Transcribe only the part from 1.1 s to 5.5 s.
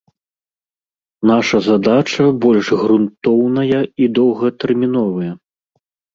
Наша задача больш грунтоўная і доўгатэрміновая.